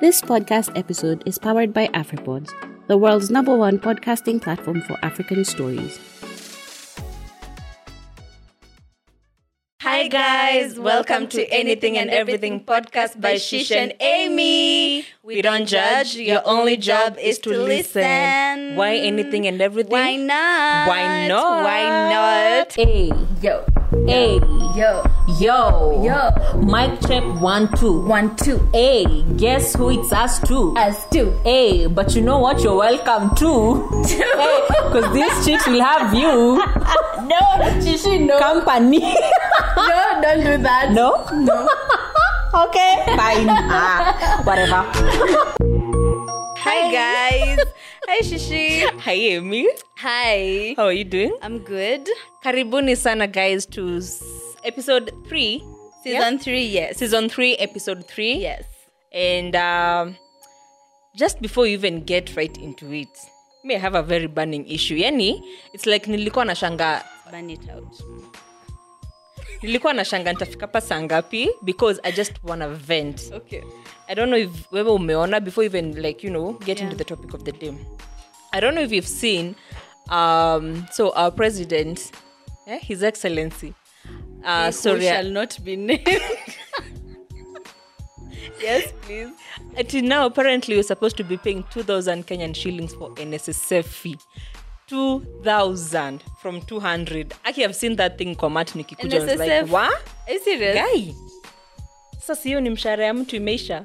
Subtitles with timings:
[0.00, 2.52] This podcast episode is powered by AfriPods,
[2.86, 5.98] the world's number one podcasting platform for African stories.
[9.82, 15.04] Hi guys, welcome to Anything and Everything podcast by Shish and Amy.
[15.22, 18.76] We don't judge, your only job is to listen.
[18.76, 19.92] Why anything and everything?
[19.92, 20.88] Why not?
[20.88, 21.64] Why not?
[21.64, 21.82] Why
[22.12, 22.72] not?
[22.74, 23.10] Hey,
[23.42, 23.64] Yo,
[24.06, 24.40] hey,
[24.76, 26.30] yo, yo, yo.
[26.62, 28.00] Mic check one, two.
[28.06, 30.74] One, two, Hey, guess who it's us too?
[30.76, 31.32] us two.
[31.44, 32.62] Hey, but you know what?
[32.62, 33.88] You're welcome too.
[34.06, 36.56] hey, because this chick will have you
[37.26, 37.40] No,
[37.82, 38.38] Shishi, no.
[38.38, 39.00] company.
[39.76, 40.92] No, don't do that.
[40.92, 41.24] no?
[41.36, 41.68] No.
[42.64, 43.46] okay, fine.
[43.50, 44.84] Ah, whatever.
[46.64, 47.58] Hi guys.
[48.08, 48.88] Hi Shishi.
[49.00, 49.68] Hi Amy,
[49.98, 50.74] Hi.
[50.76, 51.36] how are you doing?
[51.42, 52.08] I'm good.
[52.42, 54.22] Karibuni sana guys to s-
[54.66, 55.62] episode 3.
[56.04, 56.98] Season three, yes.
[56.98, 58.34] Season 3, episode 3.
[58.34, 58.64] Yes.
[59.12, 60.16] And um,
[61.16, 63.08] just before you even get right into it,
[63.64, 64.96] may have a very burning issue.
[64.96, 65.40] Yani,
[65.72, 67.92] it's like nilikuwa na shanga Burn it out.
[69.62, 73.62] nilikuwa na shanga nitafika pa saa ngapi because i just wanna vent Okay.
[74.08, 77.34] i don't know if wewe umeona before even like you know get into the topic
[77.34, 77.72] of the day
[78.52, 79.54] i don't know if you've seen
[80.10, 82.12] um so our president
[82.66, 83.72] eh, his excellency
[84.46, 86.06] uh Who sorry shall not be named.
[88.60, 89.28] yes, please.
[89.76, 94.16] until now apparently you're supposed to be paying 2000 kenyan shillings for nssf fee
[94.88, 99.70] 2000 from 200 aki i've seen that thing komat nikikuja I was like NSSF?
[99.70, 99.92] what
[100.26, 100.74] Are you serious?
[100.76, 101.12] guy
[102.18, 103.84] sasa siyo ni mshahara ya mtu imeisha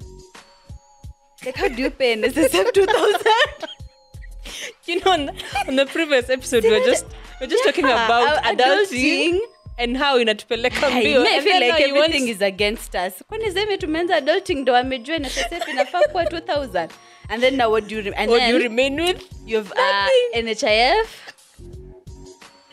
[1.45, 3.25] Like, how do you pay NSSF 2000?
[4.87, 5.33] you know on the,
[5.67, 7.05] on the previous episode we were just
[7.39, 9.39] we're just talking about adulting, adulting.
[9.83, 11.21] And how inatupeleka Hey, mbio?
[11.23, 13.23] me, I feel like now you want- everything is against us.
[13.27, 16.89] Kwani seme tumeanza adulting ndo amejua NSSF inafaa kuwa 2000
[17.29, 19.21] and then now what do you re- and what do you remain with?
[19.45, 21.07] you've uh, NHIF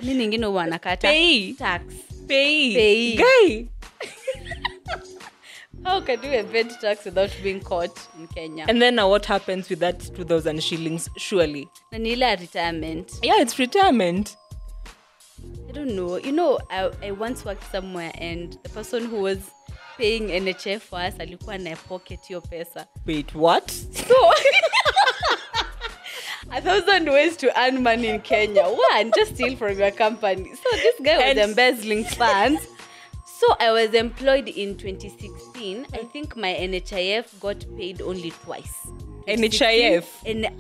[0.01, 1.53] ni ningine huwa anakata Pay.
[1.53, 1.83] tax.
[2.29, 2.75] Pay.
[2.75, 3.17] Pay.
[3.17, 3.65] guy.
[5.85, 8.67] How can you evade tax without being caught in Kenya?
[8.69, 11.69] And then now what happens with that 2000 shillings surely?
[11.93, 13.13] Na ni retirement.
[13.23, 14.37] Yeah it's retirement
[15.79, 19.39] don't know you know I, I once worked somewhere and the person who was
[19.99, 24.15] paying NHIF for us I alikuwa na pocket hiyo pesa wait what So,
[26.51, 28.63] a thousand ways to earn money in Kenya.
[28.65, 30.51] One, just steal from your company.
[30.55, 32.67] So this guy was And- embezzling funds.
[33.41, 35.87] So I was employed in 2016.
[35.93, 38.89] I think my NHIF got paid only twice.
[39.37, 40.51] NHIF N-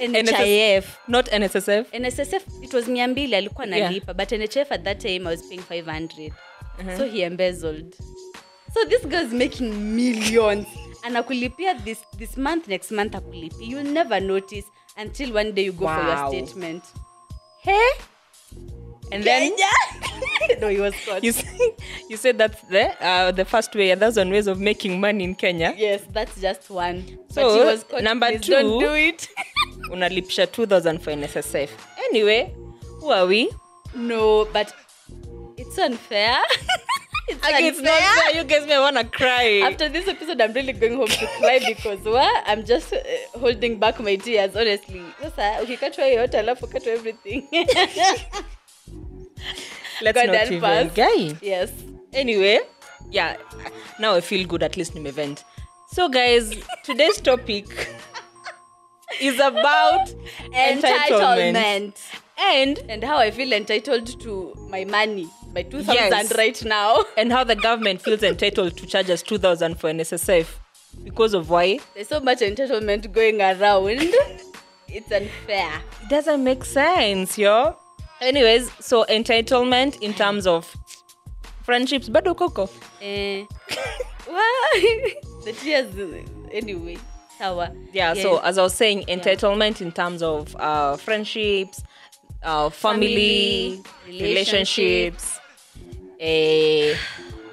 [0.00, 0.84] NHIF.
[1.08, 3.80] not nssf NSSF it was mia mbili alikuwa Yeah.
[3.80, 6.32] nalipa but NHIF at that time I was paying 500
[6.80, 6.96] uh-huh.
[6.98, 7.94] so he embezzled.
[8.74, 10.66] So this guy is making millions.
[11.02, 14.64] And anakulipia this, this month next month akulipi you'll never notice
[14.96, 16.84] until one day you go for your statement.
[17.62, 17.90] Hey
[19.12, 19.52] and then
[20.60, 21.74] no he was caught you say,
[22.08, 25.34] you said that's the uh, the first way a thousand ways of making money in
[25.34, 28.02] kenya yes that's just one So, but he was caught.
[28.02, 29.28] number Please two- don't do it
[29.92, 31.70] unalipisha 2000 for nssf
[32.10, 32.54] anyway
[33.00, 33.50] who are we
[33.94, 34.72] no but
[35.56, 36.36] it's unfair
[37.28, 38.36] it's Like, it's not fair.
[38.36, 39.60] You guys may wanna cry.
[39.62, 42.42] After this episode, I'm really going home to cry because what?
[42.46, 43.00] I'm just uh,
[43.38, 45.02] holding back my tears, honestly.
[45.22, 47.42] Sasa, ukikatwa yote alafu katwa everything.
[50.02, 50.94] Let's God not help us.
[50.94, 51.36] Guy.
[51.42, 51.70] yes.
[52.12, 52.60] Anyway,
[53.10, 53.36] yeah.
[53.98, 54.62] Now I feel good.
[54.62, 55.44] At least in event.
[55.90, 56.54] So, guys,
[56.84, 57.66] today's topic
[59.20, 60.08] is about
[60.52, 61.54] entitlement.
[61.54, 61.96] Entitlement.
[62.38, 66.36] and And how I feel entitled to my money, my 2000 Yes.
[66.36, 67.04] right now.
[67.16, 70.46] and how the government feels entitled to charge us 2000 for NSSF
[71.04, 73.98] because of why There's so much entitlement going around.
[74.88, 75.82] it's unfair.
[76.02, 77.76] it doesn't make sense, yo.
[78.20, 80.74] Anyways, so entitlement in terms of
[81.62, 82.68] friendships, bado koko.
[83.00, 83.44] Eh.
[85.44, 85.94] The tears,
[86.52, 86.98] anyway.
[87.38, 87.70] Sawa.
[87.92, 91.84] yeah, so as i was saying entitlement in terms of uh, friendships
[92.42, 95.38] uh, family, Family, relationships
[96.20, 96.96] uh,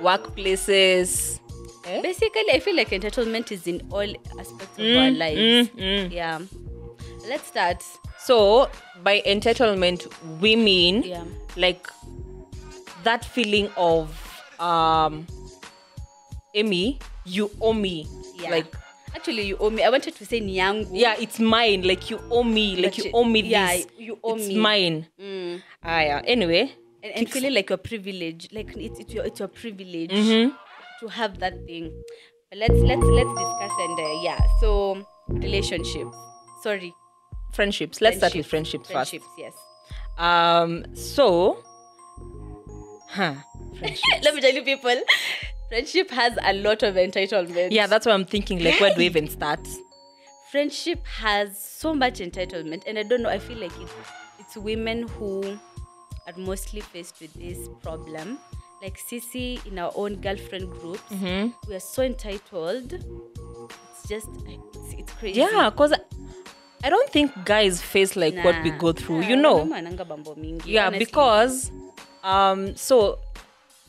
[0.01, 1.39] workplaces
[1.85, 2.01] Eh?
[2.01, 6.12] basically i feel like entitlement is in all aspects of our lives mm, mm.
[6.12, 6.39] yeah
[7.29, 7.83] let's start
[8.25, 8.69] so
[9.04, 10.07] by entitlement
[10.42, 11.24] we mean Yeah.
[11.57, 11.88] like
[13.04, 14.10] that feeling of
[14.60, 15.25] um
[16.54, 18.07] amy you owe me.
[18.38, 18.51] Yeah.
[18.51, 18.75] Like
[19.16, 19.83] actually you owe me.
[19.83, 21.81] I wanted to say ni yangu yeah it's mine.
[21.83, 22.75] Like you owe me.
[22.75, 24.57] Like But you you- owe me yeah, this you owe it's me.
[24.57, 25.06] mine.
[25.19, 25.62] Mm.
[25.83, 26.22] ah yeah.
[26.25, 26.72] Anyway
[27.04, 27.81] and, and feeling like you're
[28.54, 30.54] like it's, it's your it's your privilege Mhm.
[31.01, 31.92] to have that thing.
[32.54, 34.39] Let's let's let's discuss and uh, yeah.
[34.62, 36.16] So relationships.
[36.63, 36.94] Sorry
[37.55, 38.01] friendships.
[38.01, 39.53] Let's start with friendships, friendships yes.
[40.17, 41.63] Um so
[43.09, 43.35] huh
[43.79, 44.01] friendships.
[44.23, 45.01] let me tell you people
[45.69, 47.69] friendship has a lot of entitlement.
[47.71, 49.59] Yeah that's what i'm thinking like where do we even start?
[50.51, 53.89] Friendship has so much entitlement and i don't know i feel like it,
[54.39, 55.59] it's women who
[56.27, 58.39] are mostly faced with this problem.
[58.81, 61.11] Like Sisi in our own girlfriend groups
[61.67, 62.93] we are so entitled.
[62.93, 65.39] It's just it's, it's crazy.
[65.39, 65.93] Yeah because
[66.85, 69.55] i don't think guys face like what we go through Nah, you know?
[69.57, 71.05] wanaume wananga mambo mingi, yeah honestly.
[71.05, 71.71] because
[72.23, 73.17] um so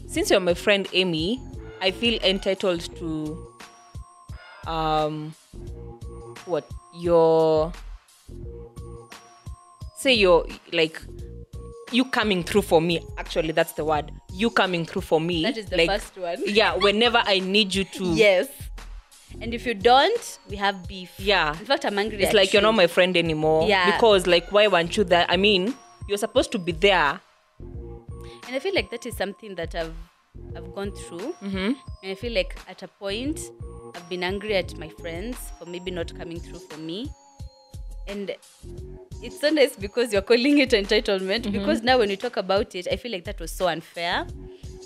[0.06, 1.40] since you're my friend amy
[1.80, 3.08] i feel entitled to
[4.66, 5.34] um
[6.46, 6.64] what
[7.00, 7.72] your
[9.98, 11.00] say you're like
[11.92, 15.56] you coming through for me actually that's the word you coming through for me that
[15.56, 16.38] is the like, first one.
[16.46, 18.48] yeah whenever i need you to yes
[19.40, 21.12] and if you don't we have beef.
[21.18, 21.50] Yeah.
[21.58, 23.68] In fact i'm angry it's like you're not my friend anymore.
[23.68, 23.90] Yeah.
[23.92, 25.26] because like why weren't you there?
[25.28, 25.74] I mean
[26.08, 27.20] you're supposed to be there.
[27.60, 29.94] And i feel like that is something that i've
[30.56, 31.34] i've gone through.
[31.42, 31.72] Mm-hmm.
[32.02, 33.40] and i feel like at a point
[33.94, 37.10] i've been angry at my friends for maybe not coming through for me.
[38.08, 38.30] And
[39.20, 42.86] it's so nice because you're calling it entitlement because now when you talk about it
[42.92, 44.24] i feel like that was so unfair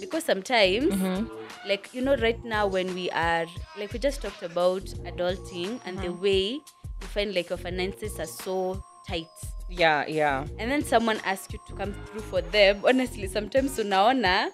[0.00, 1.26] because sometimes mm-hmm.
[1.68, 3.46] like you know right now when we are
[3.78, 6.22] like we just talked about adulting and the mm-hmm.
[6.22, 9.28] way you find like your finances are so tight.
[9.68, 10.46] Yeah yeah.
[10.58, 14.50] And then someone asks you to come through for them honestly sometimes unaona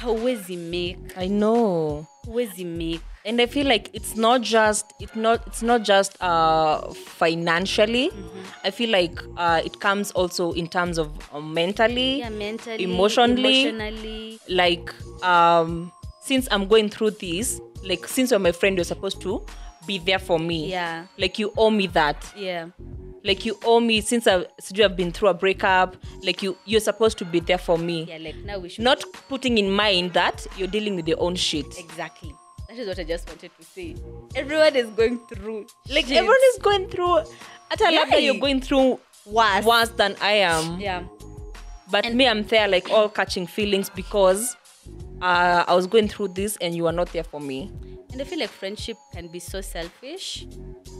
[0.00, 1.16] hauwezi make.
[1.16, 2.06] I know.
[2.26, 6.80] Huwezi make and i feel like it's not just it's not it's not just uh
[6.94, 8.10] financially.
[8.64, 13.68] I feel like uh it comes also in terms of uh, mentally yeah mentally emotionally.
[13.68, 14.40] emotionally.
[14.48, 14.92] Like
[15.22, 15.92] um
[16.22, 19.44] since i'm going through this like since you're my friend you're supposed to
[19.86, 20.70] be there for me.
[20.70, 21.06] Yeah.
[21.16, 22.30] Like you owe me that.
[22.36, 22.66] Yeah.
[23.24, 26.56] Like you owe me since i since you have been through a breakup like you
[26.64, 28.04] you're supposed to be there for me.
[28.04, 31.36] Yeah like now we should not putting in mind that you're dealing with your own
[31.36, 31.78] shit.
[31.78, 32.34] Exactly
[32.68, 33.96] that is what i just wanted to say
[34.34, 36.16] everyone is going through like shit.
[36.16, 37.18] everyone is going through
[37.70, 38.00] at a Yeah.
[38.00, 41.02] level you're going through worse worse than i am yeah
[41.90, 44.56] but me i'm there like all catching feelings because
[45.22, 47.70] uh, i was going through this and you are not there for me
[48.12, 50.46] and i feel like friendship can be so selfish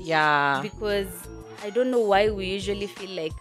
[0.00, 1.08] yeah because
[1.64, 3.32] I don't know why we usually feel like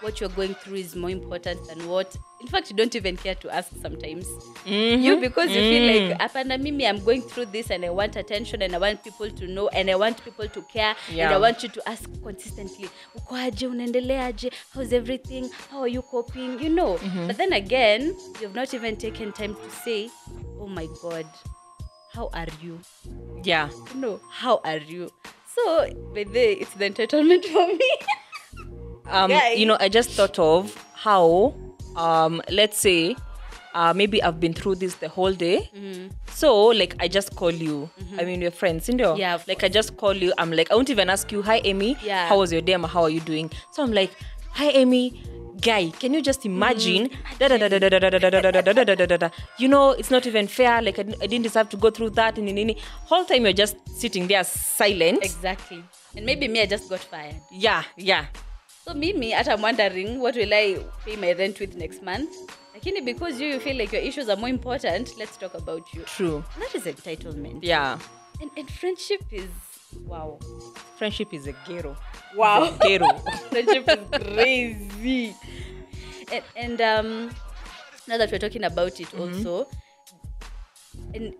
[0.00, 2.16] what you're going through is more important than what.
[2.40, 4.26] In fact, you don't even care to ask sometimes.
[4.66, 5.02] Mm-hmm.
[5.02, 6.38] You because you feel like mm-hmm.
[6.38, 9.46] apana mimi I'm going through this and I want attention and I want people to
[9.46, 12.88] know and I want people to care and I want you to ask consistently.
[13.16, 14.52] Uko aje unaendeleaje?
[14.74, 15.50] How's everything?
[15.70, 16.60] How are you coping?
[16.60, 16.96] You know.
[16.96, 17.26] Mm-hmm.
[17.26, 20.10] But then again, you've not even taken time to say,
[20.60, 21.26] "Oh my god,
[22.12, 22.78] how are you?"
[23.44, 25.10] yeah No, how are you?
[25.54, 27.90] So, the it's the entitlement for me.
[29.08, 29.58] um Guys.
[29.58, 31.54] you know i just thought of how
[31.96, 33.16] um, let's say
[33.76, 35.70] uh, maybe I've been through this the whole day.
[35.76, 36.08] Mm-hmm.
[36.30, 37.90] So like I just call you.
[38.00, 38.20] Mm-hmm.
[38.20, 39.16] I mean we're friends, you know.
[39.16, 39.38] Yeah.
[39.46, 40.32] Like I just call you.
[40.38, 41.96] I'm like I won't even ask you, hi Amy.
[42.02, 42.28] Yeah.
[42.28, 42.72] How was your day?
[42.72, 43.50] How are you doing?
[43.72, 44.12] So I'm like,
[44.50, 45.22] hi Amy.
[45.60, 47.08] Guy, can you just imagine?
[49.58, 50.82] You know, it's not even fair.
[50.82, 52.36] Like I, didn't deserve to go through that.
[52.36, 55.24] And, and, and whole time you're just sitting there silent.
[55.24, 55.82] Exactly.
[56.14, 57.36] And maybe me, I just got fired.
[57.50, 58.26] Yeah, yeah.
[58.86, 62.30] So Mimi, at I'm wondering, what will I pay my rent with next month?
[62.72, 66.02] Lakini because you, you feel like your issues are more important, let's talk about you.
[66.04, 67.58] true That is entitlement.
[67.62, 67.98] yeah
[68.40, 69.50] And, and friendship is
[70.06, 70.38] wow.
[70.96, 71.96] friendship is a ghetto
[72.36, 72.70] Wow.
[72.80, 73.08] ghetto
[73.50, 75.34] friendship is crazy.
[76.30, 77.30] And, and um,
[78.06, 79.66] now that we're talking about it also,
[81.12, 81.34] and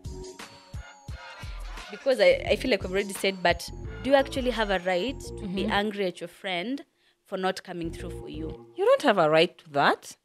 [1.92, 3.70] because I, I feel like i've already said, but
[4.02, 6.82] do you actually have a right to be angry at your friend
[7.26, 8.66] for not coming through for you?
[8.76, 10.16] you don't have a right to that.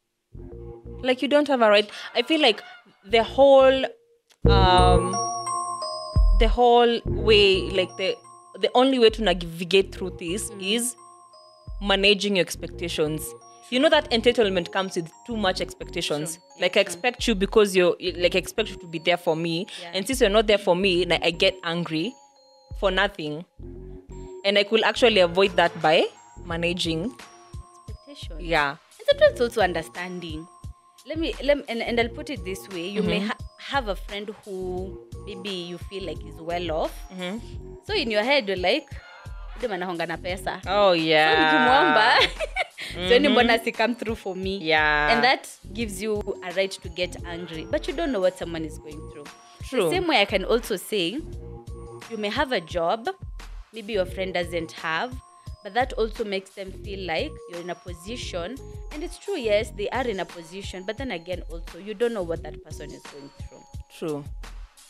[1.02, 1.90] Like you don't have a right.
[2.14, 2.62] I feel like
[3.04, 3.84] the whole
[4.48, 5.10] um
[6.38, 8.16] the whole way like the
[8.60, 10.94] the only way to navigate through this is
[11.80, 13.26] managing your expectations.
[13.70, 16.34] You know that entitlement comes with too much expectations.
[16.36, 16.60] True.
[16.60, 19.66] like i expect you because you're like I expect you to be there for me.
[19.82, 19.90] Yeah.
[19.94, 22.14] and since you're not there for me like, i get angry
[22.78, 23.44] for nothing.
[24.44, 26.06] And i could actually avoid that by
[26.52, 27.02] managing
[27.88, 28.36] Expectation.
[28.40, 30.46] yeah And sometimes also understanding.
[31.06, 32.86] Let me, let me and, and I'll put it this way.
[32.86, 33.34] You may mm-hmm.
[33.34, 36.94] ha- have a friend who maybe you feel like is well off.
[37.10, 37.38] Mm-hmm.
[37.82, 38.86] So in your head you're like,
[39.62, 40.60] na pesa.
[40.66, 42.06] oh So yeah nikimwomba
[43.08, 43.32] sioni mm-hmm.
[43.32, 45.10] mbona si come through for me Yeah.
[45.12, 48.64] and that gives you a right to get angry but you don't know what someone
[48.66, 49.26] is going through
[49.68, 49.84] True.
[49.84, 51.20] the same way i can also say
[52.10, 53.08] you may have a job,
[53.72, 55.14] maybe your friend doesn't have,
[55.62, 58.56] but that also makes them feel like you're in a position.
[58.92, 62.12] And it's true, yes, they are in a position, but then again, also, you don't
[62.12, 63.62] know what that person is going through.
[63.98, 64.24] True.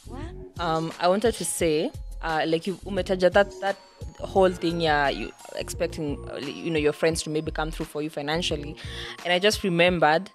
[0.07, 0.21] What?
[0.59, 1.91] um, I wanted to say,
[2.23, 3.76] uh, like you umetaja that that
[4.21, 8.11] whole thing, yeah, you expecting, you know, your friends to maybe come through for you
[8.11, 8.76] financially,
[9.25, 10.31] and I just remembered,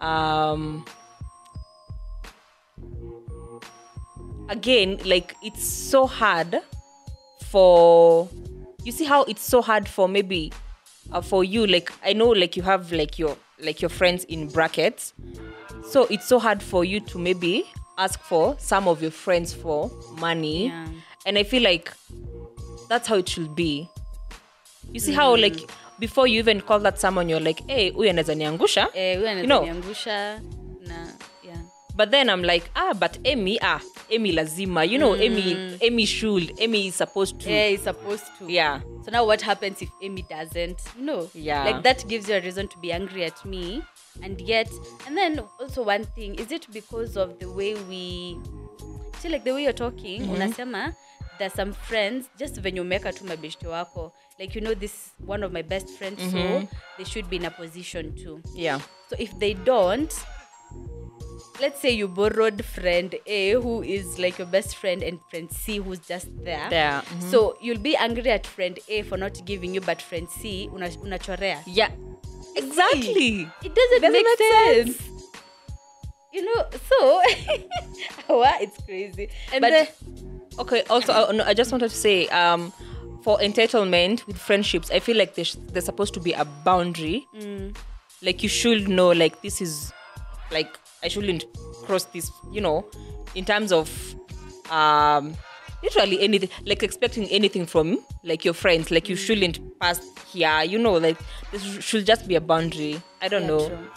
[0.00, 0.84] um,
[4.48, 6.60] again, like it's so hard
[7.46, 8.28] for,
[8.84, 10.52] you see how it's so hard for maybe,
[11.12, 14.48] uh, for you, like I know, like you have like your like your friends in
[14.48, 15.12] brackets,
[15.90, 17.64] so it's so hard for you to maybe
[17.98, 20.66] ask for some of your friends for money.
[20.66, 20.86] Yeah.
[21.26, 21.90] and i feel like
[22.88, 23.88] that's how it should be.
[24.92, 25.56] You see how like
[25.98, 28.88] before you even call that someone you're like hey huyu anaweza niangusha.
[28.94, 29.64] Eh, You know.
[31.98, 32.06] Ananiangusha na yeah.
[32.06, 36.52] but then i'm like ah but amy ah amy lazima you know amy amy should
[36.58, 38.52] amy is supposed to Yeah, he's supposed to.
[38.52, 40.78] yeah So now what happens if Amy doesn't?
[40.98, 41.64] You know, Yeah.
[41.64, 43.82] like that gives you a reason to be angry at me.
[44.22, 44.70] And yet,
[45.06, 48.38] and then also one thing, is it because of the way we,
[49.20, 50.94] see like the way you're talking, unasema,
[51.38, 55.42] there's some friends, just when you make tu mabeshte wako, like you know this one
[55.46, 56.62] of my best friends, so
[56.96, 58.40] they should be in a position too.
[58.54, 60.14] yeah So if they don't,
[61.60, 65.78] let's say you borrowed friend A who is like your best friend and friend C
[65.78, 66.68] who's just there.
[66.70, 67.30] There, mhm.
[67.30, 70.88] So you'll be angry at friend A for not giving you, but friend C una,
[70.90, 71.62] unachorea.
[71.66, 71.90] yeah
[72.56, 75.02] exactly It doesn't, Doesn't make, make sense.
[76.32, 77.22] You know, so
[78.40, 79.28] wow, it's crazy.
[79.52, 79.86] and but then,
[80.58, 82.72] okay also I, no, I just wanted to say um
[83.22, 87.26] for entitlement with friendships i feel like there's, there's supposed to be a boundary
[88.22, 89.92] like you should know like this is
[90.54, 91.44] like i shouldn't
[91.84, 92.84] cross this you know
[93.34, 93.90] in terms of
[94.70, 95.34] um
[95.82, 100.00] literally anything like expecting anything from like your friends like you shouldn't pass
[100.32, 101.18] here you know like
[101.52, 103.90] this should just be a boundary i don't Yeah, know true.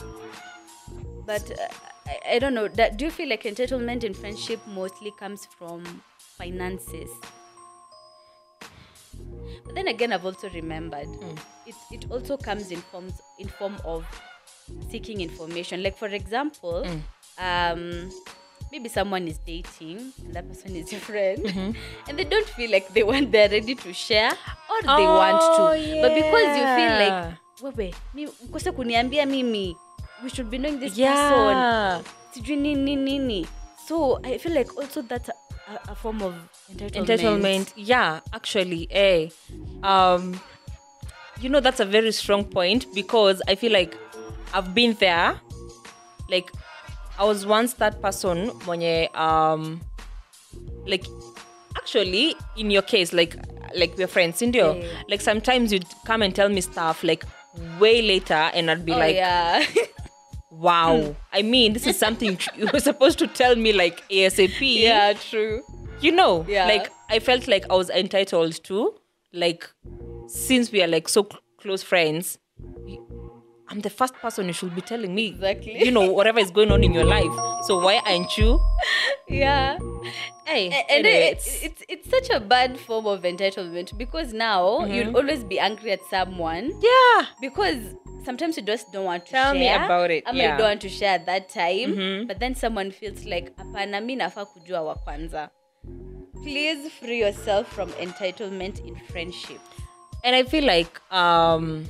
[1.26, 1.68] But uh,
[2.08, 2.70] I, I don't know.
[2.70, 5.84] That, do you feel like entitlement in friendship mostly comes from
[6.38, 7.10] finances?
[9.66, 11.10] But then again, I've also remembered
[11.66, 14.06] it, it also comes in forms in form of
[14.92, 15.84] seeking information.
[15.84, 16.86] Like for example,
[17.40, 18.10] um,
[18.72, 21.46] maybe someone is dating and that person is your friend,
[22.08, 24.32] and they don't feel like they want they're ready to share
[24.70, 26.02] or they want Oh, to.
[26.02, 27.04] But because you feel yeah.
[27.04, 29.76] like wewe mi ukose kuniambia mimi
[30.24, 31.04] we should be knowing this person.
[31.04, 32.02] Yeah
[32.34, 33.48] sijui nini nini
[33.88, 35.34] so i feel like also that's a,
[35.72, 36.34] a, a form of
[36.70, 37.74] entitlement, entitlement.
[37.76, 39.30] Yeah actually eh
[39.84, 40.40] um
[41.42, 43.98] you know that's a very strong point because i feel like
[44.54, 45.40] i've been there.
[46.30, 46.52] Like
[47.20, 49.82] i was once that person mwenye um
[50.86, 51.06] like
[51.76, 53.36] actually in your case like
[53.76, 54.88] like we're friends indio Yeah.
[55.10, 57.24] like sometimes you'd come and tell me stuff like
[57.80, 59.66] way later and i'd be oh, like yeah.
[60.52, 61.16] wow.
[61.34, 65.62] I mean this is something you were supposed to tell me like asap yeah true.
[66.02, 66.68] You know Yeah.
[66.68, 68.94] like i felt like i was entitled to
[69.34, 69.68] like
[70.28, 72.38] since we are like so cl- close friends
[73.78, 75.78] i'm the first person you should be telling me Exactly.
[75.86, 77.32] you know whatever is going on in your life.
[77.68, 78.60] So why aren't you?
[79.30, 79.78] Yeah.
[80.46, 85.16] Hey and anyway, it's, it's it's such a bad form of entitlement because now you'll
[85.18, 86.72] always be angry at someone.
[86.82, 87.26] Yeah.
[87.42, 87.94] Because
[88.26, 90.52] sometimes you just don't want to Tell me about it, ama yeah.
[90.52, 92.28] you don't want to share at that time Hmm.
[92.28, 95.50] but then someone feels like hapana mi nafaa kujua wa kwanza.
[96.44, 99.60] Please free yourself from entitlement in friendship
[100.24, 101.86] and i feel like um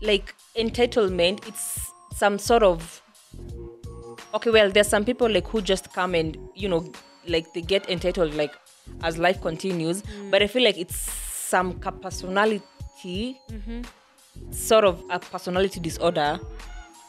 [0.00, 3.02] like entitlement it's some sort of
[4.34, 6.90] okay well there's some people like who just come and you know
[7.26, 8.54] like they get entitled like
[9.02, 10.02] as life continues.
[10.02, 10.30] Mm.
[10.30, 12.60] But i feel like it's some personality
[13.50, 13.82] mm-hmm.
[14.50, 16.38] sort of a personality disorder.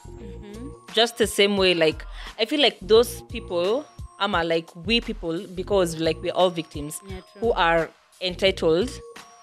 [0.07, 0.69] Mm-hmm.
[0.93, 2.05] Just the same way like
[2.39, 3.85] i feel like those people
[4.19, 7.89] ama like we people because like we're all victims Yeah, who are
[8.21, 8.89] entitled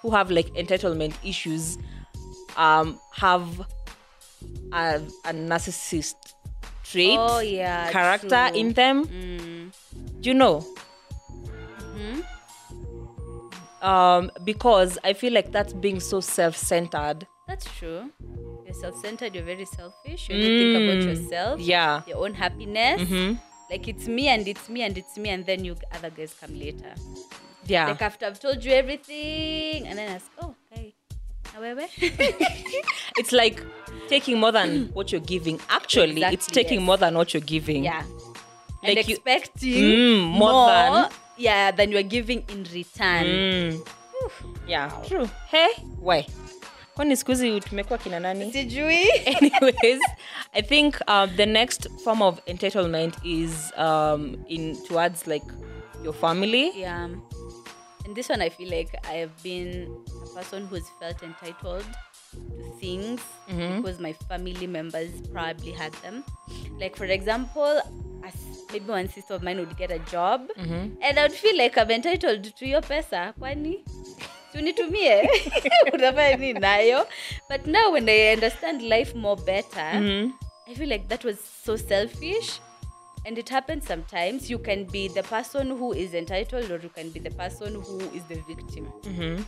[0.01, 1.79] who have like entitlement issues
[2.56, 3.47] um have
[4.73, 6.14] a, a narcissist
[6.85, 8.59] trait Oh, yeah, character true.
[8.61, 9.04] in them.
[10.21, 10.64] Do you know.
[13.82, 17.26] Um because i feel like that's being so self-centered.
[17.49, 18.11] That's true.
[18.64, 20.28] You're self-centered you're very selfish.
[20.28, 22.02] You only think about yourself yeah.
[22.06, 23.02] your own happiness.
[23.71, 26.56] Like it's me and it's me and it's me and then you other guys come
[26.59, 26.94] later.
[27.66, 27.88] Yeah.
[27.88, 30.62] Like after i've told you everything and then i ask oh okay na wewe
[33.18, 33.62] it's like
[34.09, 35.61] taking more than what you're giving.
[35.68, 36.87] Actually it's taking yes.
[36.87, 37.85] more than what you're giving.
[37.85, 38.02] Yeah.
[38.82, 43.26] And Like you- expecting Mm, more than yeah than you're giving in return.
[43.26, 43.88] Mm.
[44.66, 44.90] yeah.
[45.06, 45.28] True.
[45.49, 45.68] Hey
[46.00, 46.26] why?
[46.97, 48.52] Kwani siku hizi tumekuwa kina nani?
[48.52, 49.09] Sijui.
[49.37, 50.00] Anyways
[50.52, 55.47] i think um, the next form of entitlement is um, in towards like
[56.04, 56.73] your family.
[56.80, 57.09] Yeah
[58.04, 59.94] and this one i feel like i have been
[60.25, 61.85] a person who's felt entitled
[62.32, 63.80] to things mm-hmm.
[63.80, 66.25] because my family members probably had them.
[66.80, 67.80] Like for example
[68.73, 70.94] maybe one sister of mine would get a job mm-hmm.
[71.02, 73.35] and i would feel like i'm entitled to your pesa.
[73.38, 73.85] Kwani?
[74.52, 75.28] Tunitumie
[75.92, 77.06] unafanya nini nayo?
[77.50, 80.30] But now when i understand life more better mm-hmm.
[80.71, 82.61] i feel like that was so selfish
[83.25, 87.11] and it happens sometimes you can be the person who is entitled or you can
[87.11, 88.93] be the person who is the victim.
[89.02, 89.43] Mm-hmm.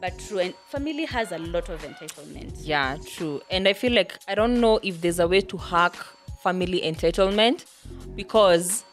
[0.00, 2.52] But true and family has a lot of entitlement.
[2.62, 3.40] Yeah true.
[3.50, 5.94] And i feel like i don't know if there's a way to hack
[6.42, 7.64] family entitlement
[8.14, 8.84] because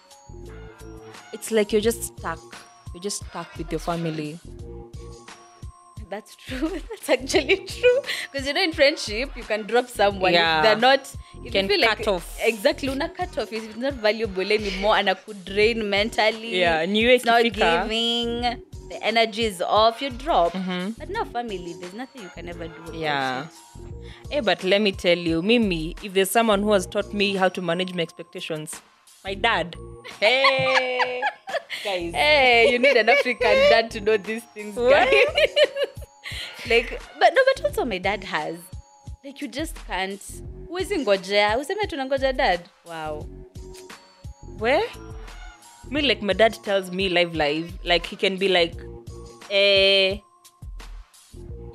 [1.34, 2.40] it's like you're just stuck.
[2.94, 4.40] You're just stuck with your family
[6.10, 6.70] that's true.
[6.90, 8.00] That's actually true.
[8.32, 10.60] Because you know in friendship you can drop someone Yeah.
[10.60, 12.38] if they're not if can you feel like cut off.
[12.42, 13.52] exactly una cut off.
[13.52, 16.60] It's not valuable anymore and I could drain mentally.
[16.60, 18.42] Yeah, new it's not giving.
[18.90, 20.02] The energy is off.
[20.02, 20.54] You drop.
[20.54, 20.92] Mm-hmm.
[21.00, 23.46] But now family there's nothing you can ever do Yeah.
[23.46, 24.32] it.
[24.32, 27.50] Hey, but let me tell you, Mimi, if there's someone who has taught me how
[27.50, 28.82] to manage my expectations,
[29.26, 29.76] my dad.
[30.20, 31.22] Hey,
[31.84, 32.14] guys.
[32.14, 35.14] hey you need an african dad to know these things guys
[36.70, 38.56] like but no but also my dad has
[39.24, 40.22] like you just can't
[40.70, 41.54] Who is in Gojea?
[41.54, 43.26] huwezi ngojea useme tunangoja dad wow
[44.60, 44.84] Where?
[45.90, 47.74] Me, like, my dad tells me live, live.
[47.84, 48.76] Like, he can be like,
[49.52, 50.20] eh,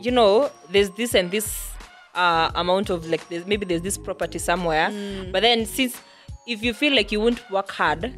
[0.00, 1.69] you know, there's this and this
[2.14, 4.90] uh, amount of, like, there's, maybe there's this property somewhere.
[5.30, 6.00] But then, since
[6.47, 8.15] if you feel like you won't work hard,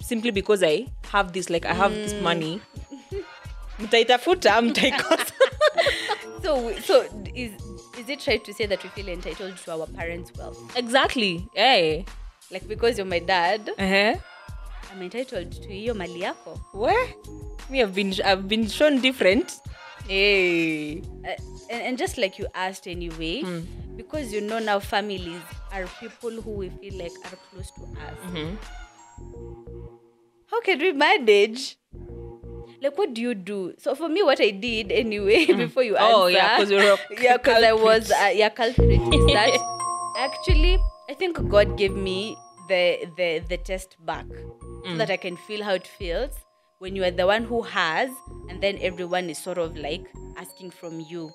[0.00, 2.60] simply because I have this, like, I have this money,
[3.78, 5.32] mtaitafuta, mtaikosa.
[6.42, 7.52] so so is
[7.98, 11.48] is it right to say that we feel entitled to our parents wealth exactly.
[11.54, 12.04] Hey.
[12.50, 14.14] like because you're my dad Uh-huh.
[14.92, 17.08] i'm entitled to hiyo mali yako Where?
[17.70, 19.52] Me, I've been, I've been shown different.
[20.08, 20.98] Hey.
[21.24, 21.34] uh,
[21.70, 23.42] and, and just like you asked anyway
[23.96, 28.18] because you know now families are people who we feel like are close to us.
[30.50, 31.76] How can we manage?
[32.82, 33.74] Like what do you do?
[33.78, 36.14] So for me what i did anyway before you answer.
[36.16, 39.50] Oh, yeah, 'cause you're a yeah because i was uh, yeah culprit is that.
[40.18, 40.78] Actually
[41.08, 42.36] i think god gave me
[42.68, 44.26] the the the test back
[44.84, 46.30] so that i can feel how it feels
[46.78, 48.10] when you are the one who has
[48.48, 50.04] and then everyone is sort of like
[50.36, 51.30] asking from you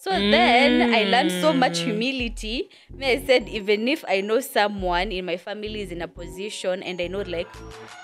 [0.00, 2.70] so then I learned so much humility.
[3.02, 6.98] I said, even if I know someone in my family is in a position and
[6.98, 7.48] I know like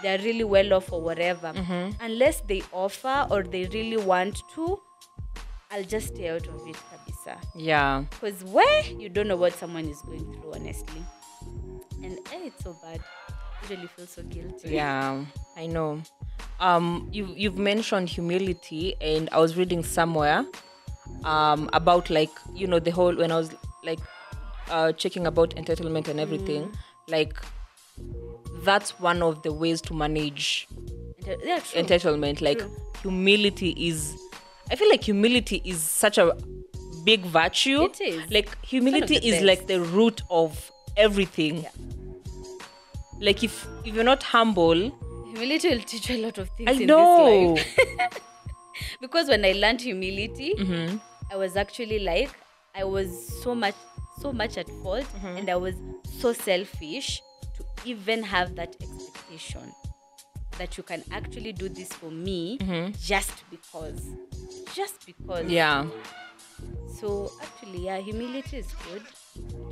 [0.02, 1.54] they're really well off or whatever,
[2.00, 4.78] unless they offer or they really want to,
[5.70, 7.38] I'll just stay out of it, kabisa.
[7.54, 8.04] Yeah.
[8.10, 11.02] Because where you don't know what someone is going through, honestly.
[12.04, 13.00] And eh, it's so bad.
[13.62, 14.74] You really feel so guilty.
[14.74, 15.24] Yeah,
[15.56, 16.02] I know.
[16.60, 20.44] Um, you you've mentioned humility, and I was reading somewhere
[21.24, 23.50] um about like you know the whole when I was
[23.84, 24.00] like
[24.70, 26.72] uh checking about entitlement and everything,
[27.08, 27.36] like
[28.64, 30.68] that's one of the ways to manage
[31.26, 31.82] yeah, true.
[31.82, 32.40] entitlement.
[32.40, 32.70] Like True.
[33.02, 34.16] humility is,
[34.70, 36.36] I feel like humility is such a
[37.04, 37.82] big virtue.
[37.82, 38.30] It is.
[38.30, 39.44] Like humility is best.
[39.44, 41.62] like the root of everything.
[41.62, 41.70] Yeah.
[43.20, 44.92] Like if if you're not humble,
[45.26, 47.56] Humility will teach you a lot of things I know.
[49.00, 50.96] because when I learned humility, Mm-hmm.
[51.30, 52.30] I was actually like
[52.74, 53.08] I was
[53.42, 53.74] so much
[54.20, 55.36] so much at fault Mm-hmm.
[55.38, 55.74] and I was
[56.20, 57.20] so selfish
[57.56, 59.72] to even have that expectation
[60.58, 62.58] that you can actually do this for me
[63.02, 64.00] just because
[64.74, 65.50] just because Mm-hmm.
[65.50, 65.84] yeah.
[67.00, 69.02] So actually yeah humility is good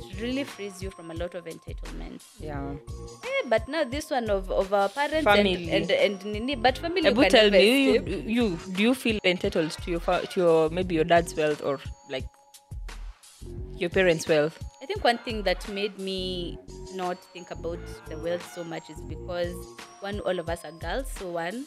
[0.09, 2.75] it really frees you from a lot of entitlement Yeah.
[3.23, 5.69] Eh, but now this one of, of our parents Family.
[5.71, 9.19] and, and and nini but family Ebu can tell me, you, you do you feel
[9.23, 12.25] entitled to your to your maybe your dad's wealth or like
[13.77, 14.57] your parents' wealth?
[14.81, 16.57] I think one thing that made me
[16.93, 19.55] not think about the wealth so much is because
[19.99, 21.65] one, all of us are girls, so one,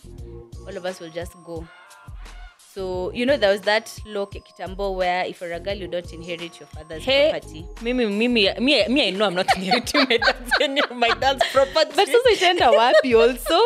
[0.67, 1.67] all of us will just go.
[2.79, 6.13] So you know there was that law kitambo where if you're a girl you don't
[6.13, 7.67] inherit your father's Hey, property.
[7.83, 11.43] Mimi, Mimi, me, me, I know I'm not inheriting my dad's, any of my dad's
[11.51, 11.91] property.
[11.97, 13.59] But sasa itaenda wapi also?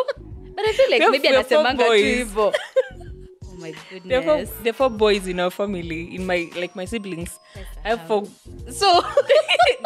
[0.56, 2.52] But I feel like maybe we have four anasemanga tu hivyo.
[3.52, 3.74] Oh my
[4.08, 4.50] there are, four, goodness.
[4.64, 7.38] there are four boys in our family, in my like my siblings.
[7.84, 8.24] I have four.
[8.72, 8.88] So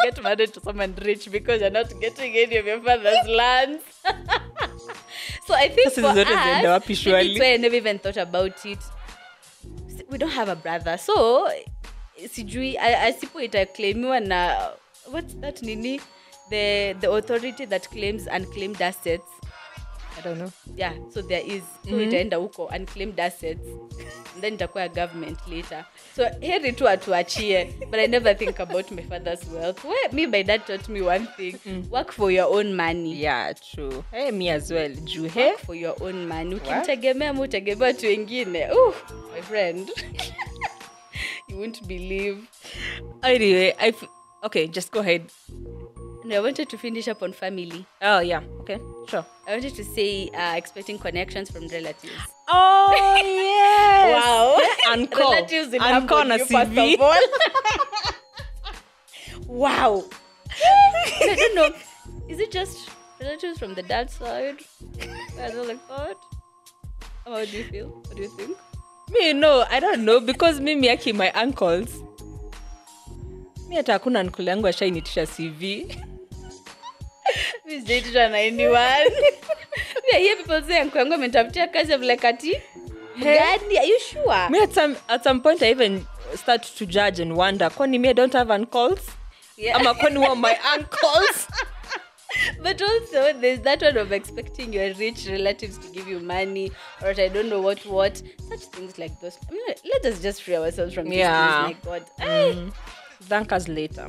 [0.07, 3.83] get married to someone rich because you're not getting any of your father's lands.
[5.47, 7.99] So I think Sasa for zote zinaenda wapi us, maybe it's why I never even
[7.99, 8.79] thought about it.
[10.09, 11.49] We don't have a brother, so
[12.29, 14.69] sijui asipo itaclaimiwa na
[15.11, 16.01] what's that nini?
[16.49, 19.27] The the authority that claims unclaimed assets
[20.17, 20.51] I don't know.
[20.75, 22.01] yeah so there is so mm-hmm.
[22.01, 23.67] itaenda huko unclaimed assets
[24.33, 28.91] and then itakuwa ya government later so heri tu atuachie but i never think about
[28.91, 31.91] my father's wealth Where, me my dad taught me one thing mm.
[31.91, 34.03] work for your own money Yeah, true.
[34.11, 34.89] Hey, me as well.
[34.95, 35.53] Juu he.
[35.65, 38.95] for your own money ukimtegemea mu utegemea watu wengine uh,
[39.35, 39.89] my friend
[41.49, 42.37] you won't believe
[43.21, 44.07] Anyway, I f-
[44.43, 45.21] okay, just go ahead.
[46.27, 49.25] No, i wanted to finish up on family Oh yeah, okay, sure.
[49.47, 52.13] i wanted to say uh, expecting connections from relatives
[52.49, 54.15] Oh yes.
[54.15, 54.61] Wow.
[54.93, 55.31] Uncle.
[55.31, 56.97] Relatives in Uncle na CV.
[59.47, 60.05] wow.
[61.21, 61.69] I don't know.
[62.29, 64.59] Is it just relatives from the dad side?
[65.41, 66.15] I don't like that.
[67.25, 67.87] How do you feel?
[67.87, 68.57] What do you think?
[69.11, 72.01] Me no, I don't know because mimi aki my uncles.
[73.67, 75.85] Mi hata hakuna nkule yangu ashainitisha CV.
[77.67, 78.77] Sijaitishwa na anyone.
[80.13, 82.61] I hear people say uncle yangu amenitafutia kazi I'm like ati
[83.17, 83.77] mgani?
[83.77, 84.49] Are you sure?
[84.49, 88.09] Me at some at some point I even start to judge and wonder, kwani me
[88.09, 88.99] I don't have uncles?
[89.57, 89.75] Yeah.
[89.79, 91.47] Ama kwani wa my uncles?
[92.61, 97.09] But also, there's that one of expecting your rich relatives to give you money, or
[97.17, 99.37] I don't know what, what, such things like those.
[99.49, 101.67] I mean, let us just free ourselves from these Yeah.
[101.67, 101.77] things.
[101.85, 102.67] My God, mm.
[102.67, 102.71] Ay.
[103.23, 104.07] Thank us later.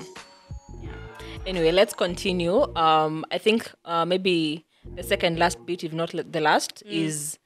[1.47, 2.63] Anyway, let's continue.
[2.77, 7.39] Um, I think uh, maybe the second last bit, if not the last, is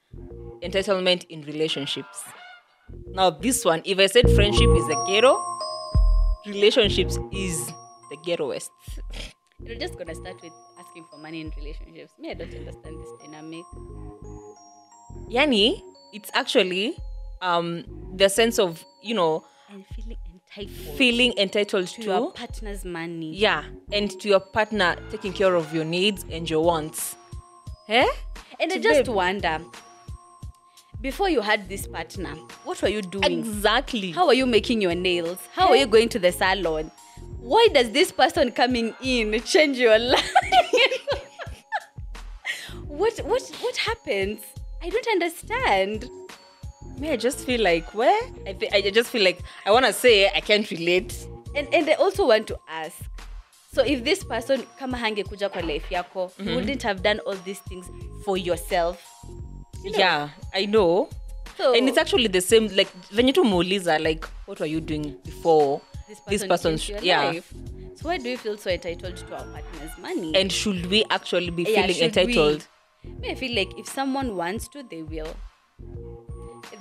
[0.63, 2.23] entitlement in relationships.
[3.13, 5.41] Now, this one, if I said friendship is the ghetto,
[6.47, 7.67] relationships is
[8.11, 8.71] the ghettoest.
[9.65, 12.13] You're just gonna start with asking for money in relationships.
[12.19, 13.65] Me, I don't understand this dynamic.
[15.31, 15.81] Yani,
[16.13, 16.97] it's actually
[17.41, 17.85] um,
[18.17, 20.19] the sense of, you know, And feeling
[20.57, 23.35] entitled feeling entitled to to, your partner's money.
[23.35, 27.17] yeah, and to your partner taking care of your needs and your wants.
[27.89, 28.07] Eh?
[28.61, 29.15] And I just babe.
[29.15, 29.61] wonder,
[31.01, 32.35] before you had this partner,
[32.65, 33.25] what were you doing?
[33.25, 34.13] Exactly.
[34.13, 35.39] How are you making your nails?
[35.53, 36.91] How are you going to the salon?
[37.41, 40.33] Why does this person coming in change your life?
[42.87, 44.41] what what what happens?
[44.83, 46.09] I don't understand.
[47.03, 49.93] Me, I just feel like where I thi- I just feel like I want to
[49.93, 51.27] say I can't relate.
[51.57, 52.95] And and I also want to ask.
[53.75, 56.55] So if this person kama hangekuja kwa life yako, you mhm.
[56.57, 57.87] wouldn't have done all these things
[58.25, 59.03] for yourself.
[59.85, 61.09] Yeah, I know.
[61.59, 62.69] So And it's actually the same.
[62.69, 67.31] Like venye tu muuliza, like what were you doing before this person this person's yeah?
[67.33, 67.53] life.
[67.97, 70.37] So why do you feel so entitled to our partner's money?
[70.41, 72.23] And should we actually be Yeah, feeling should we?
[72.23, 72.67] entitled?
[73.29, 75.35] I feel like if someone wants to, they will.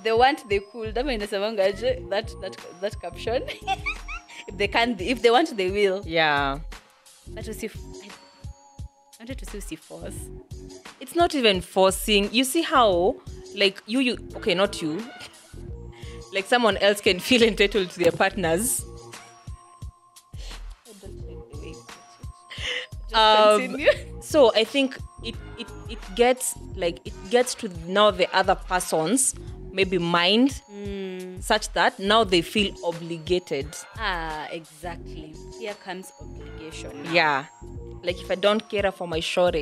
[0.03, 0.97] They want, they could.
[0.97, 3.43] Ama inasemanga aje, that that that caption.
[4.47, 6.03] if they can, if they want, they will.
[6.05, 6.59] Yeah.
[7.27, 8.09] But see, I
[9.19, 10.15] wanted to see force.
[10.99, 12.33] It's not even forcing.
[12.33, 13.15] You see how,
[13.55, 14.99] like you, you okay, not you.
[16.33, 18.83] like someone else can feel entitled to their partners.
[20.87, 21.67] I don't like the way.
[21.67, 21.75] you
[23.75, 23.77] put it.
[23.77, 28.33] Just Um, so i think it, it it gets like it gets to now the
[28.33, 29.35] other person's
[29.73, 30.61] maybe mind
[31.41, 35.35] such that now they feel obligated Ah, exactly.
[35.59, 37.05] Here comes obligation.
[37.13, 37.45] yeah
[38.03, 39.53] like if i don't care for my shore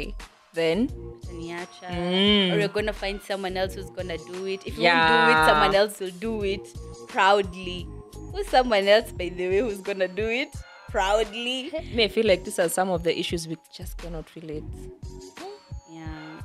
[0.53, 0.89] then
[1.31, 2.51] Mm.
[2.53, 4.65] or you're gonna find someone else who's gonna do it.
[4.65, 5.07] If you Yeah.
[5.07, 6.67] do it, someone else will do it
[7.07, 7.85] proudly.
[8.33, 10.49] Who's someone else, by the way, who's gonna do it
[10.89, 11.71] proudly?
[11.93, 14.63] me i feel like these are some of the issues we just cannot relate
[15.89, 16.41] yeah.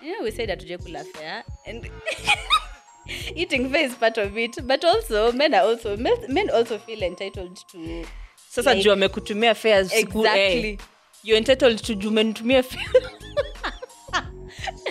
[0.00, 1.88] You know, we say that kula fair, and
[3.36, 4.60] eating fair is part of it.
[4.66, 8.04] But also, men are also men, also feel entitled to.
[8.50, 10.70] sasa Like- juu amekutumia fare siku Exactly.
[10.70, 10.78] eh,
[11.24, 13.02] you're entitled to juu umenitumia fare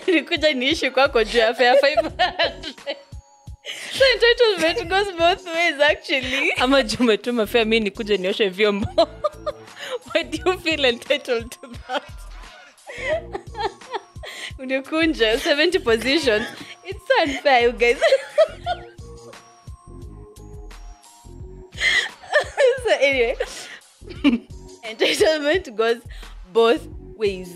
[0.14, 2.96] nikuja niishi kwako juu ya fair 500
[3.98, 8.88] so entitlement goes both ways actually ama juu umetuma fare mi nikuje nioshe vyombo
[10.14, 12.04] why do you feel entitled to that
[14.58, 16.46] unikunja 70 positions
[16.84, 18.02] it's so unfair you guys.
[22.90, 23.36] So anyway.
[24.84, 26.02] Entitlement goes
[26.52, 27.56] both ways.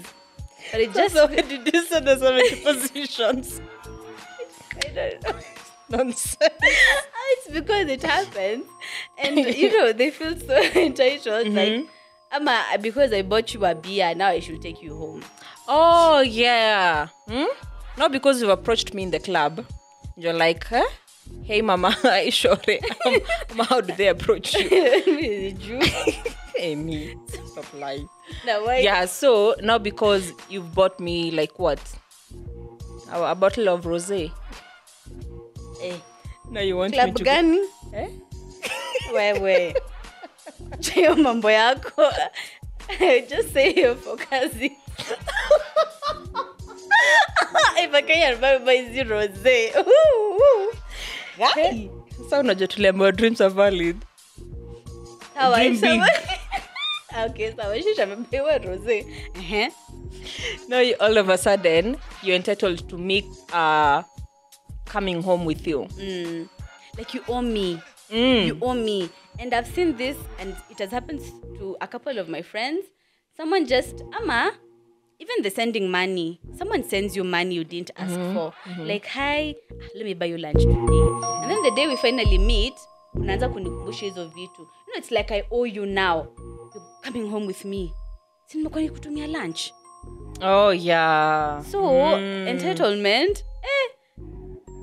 [0.72, 3.62] But it just so why did you say there's so many positions?
[4.76, 5.40] I don't know.
[5.90, 6.54] nonsense.
[6.62, 8.66] It's because it happens.
[9.18, 11.88] And you know they feel so entitled like mm-hmm.
[12.36, 15.24] ama because i bought you a beer now i should take you home
[15.68, 17.46] oh yeah hmm?
[17.98, 19.66] Not because you've approached me in the club.
[20.18, 20.84] You're like, huh?
[21.44, 21.96] Hey, mama,
[22.32, 22.58] sure.
[23.06, 24.68] Um, how do they approach you?
[26.56, 27.16] hey, me.
[27.52, 28.08] Stop lying.
[28.46, 31.80] now why Yeah, so now because you've bought me like what?
[33.12, 34.32] A, a bottle of rosé.
[35.84, 35.98] eh,
[36.50, 37.60] Now you want club me to gani
[37.94, 38.10] Eh?
[39.14, 39.76] wewe
[40.94, 42.04] hiyo mambo yako
[43.30, 44.83] just say you're focusing if I can remember
[48.72, 49.74] hizi rose
[51.38, 51.90] Guy.
[52.24, 53.98] Sasa unajua tuliambiwa dreams are valid.
[55.56, 55.80] Dream big.
[55.80, 56.08] sawa.
[57.26, 59.06] okay sawa shisha amepewa rose
[59.40, 59.72] Ehe.
[60.68, 64.04] Now you, all of a sudden you're entitled to me uh
[64.86, 65.88] coming home with you.
[65.98, 66.48] Mm.
[66.98, 67.80] like you owe me
[68.12, 68.48] Mm.
[68.48, 71.22] you owe me and i've seen this and it has happened
[71.58, 72.86] to a couple of my friends
[73.38, 74.52] someone just ama
[75.24, 78.54] even the sending money someone sends you money you didn't ask for
[78.86, 79.56] like hi
[79.96, 81.04] let me buy you lunch today
[81.42, 82.74] and then the day we finally meet
[83.14, 86.26] unaanza kunikumbusha hizo vitu you know, it's like i owe you now
[86.76, 86.82] you're
[87.12, 87.92] coming home with me
[88.46, 89.62] si nimekuwa nikutumia lunch
[90.42, 91.64] Oh yeah.
[91.72, 91.92] so
[92.48, 93.96] entitlement eh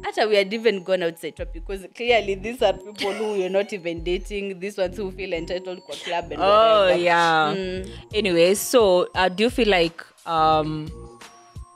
[0.02, 4.04] hata we had even gone outside because clearly these are people who you're not even
[4.04, 7.02] dating these ones who feel entitled kwa club and Oh whatever.
[7.02, 7.54] yeah.
[7.56, 7.84] Mm.
[8.14, 10.90] Anyway, so uh, do you feel like um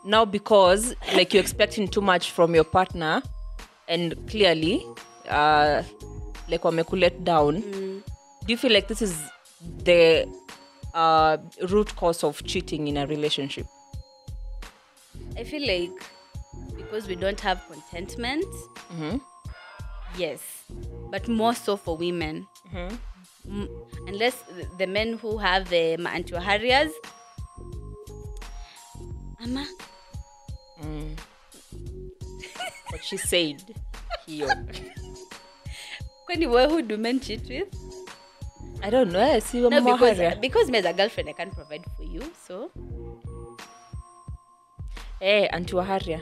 [0.04, 3.22] now because like you're expecting too much from your partner
[3.88, 4.85] and clearly
[5.28, 5.83] uh
[6.48, 7.61] like wamekulet down.
[7.61, 8.02] Do
[8.48, 9.18] you feel like this is
[9.85, 10.28] the
[10.94, 11.38] uh
[11.70, 13.66] root cause of cheating in a relationship?
[15.38, 16.02] I feel like
[16.76, 18.44] because we don't have contentment
[18.92, 19.16] mm-hmm.
[20.16, 20.40] yes
[21.11, 22.46] but more so for women.
[22.72, 23.66] Mm-hmm.
[24.09, 26.07] Unless the- the men who have the um,
[29.44, 29.66] harriers ama
[30.83, 31.16] mm.
[32.90, 33.62] what she said
[34.26, 34.66] here
[36.26, 37.68] kwani we who do men cheat with?
[38.83, 41.33] I don't know eh, I see no Mama because, because me as a girlfriend i
[41.33, 42.70] can't provide for you so.
[45.20, 46.20] Eh anti Haria.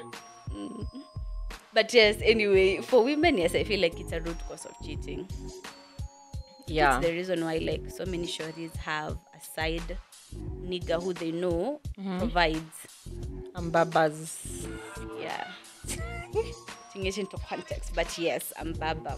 [0.51, 0.87] Mm.
[1.75, 5.27] But yes, anyway, for women, yes, I feel like it's a root cause of cheating.
[6.67, 6.99] yeah.
[6.99, 9.99] It's the reason why like so many shorties have a side
[10.63, 12.19] nigga who they know mm-hmm.
[12.19, 12.87] provides.
[13.55, 14.39] And babas
[15.21, 15.47] Yeah.
[16.93, 19.17] Taking it into context, but yes, I'm Baba.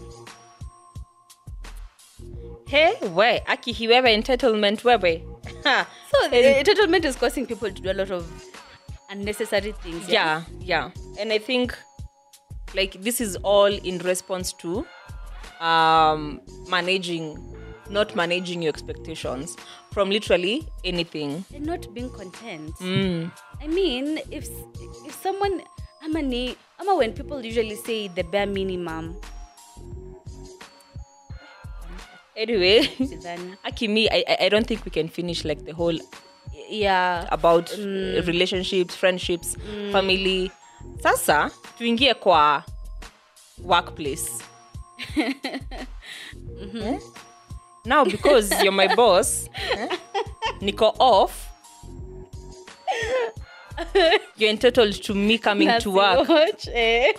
[2.67, 5.21] hey we aki wewe entitlement wewe.
[6.11, 8.25] So the entitlement is causing people to do a lot of
[9.09, 10.07] unnecessary things.
[10.09, 11.75] yeah yeah and i think
[12.73, 14.85] like this is all in response to
[15.59, 17.37] um managing
[17.89, 19.55] not managing your expectations
[19.91, 22.73] from literally anything And not being content.
[22.81, 23.31] mm.
[23.61, 24.47] I mean, if
[25.05, 25.61] if someone
[26.03, 29.15] ama ni ama when people usually say the bare minimum,
[32.35, 33.55] anyway sidhani.
[33.69, 35.97] aki me I, I- don't think we can finish like the whole
[36.69, 37.25] yeah.
[37.31, 39.55] about uh, relationships friendships
[39.91, 40.51] family
[41.01, 42.63] sasa tuingie kwa
[43.63, 44.43] workplace
[46.75, 46.99] Eh?
[47.85, 49.47] Now because you're my boss
[50.61, 51.51] niko off
[54.37, 57.11] you're entitled to me coming to work Watch, eh?